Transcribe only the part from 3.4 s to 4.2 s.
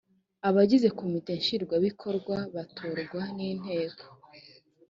inteko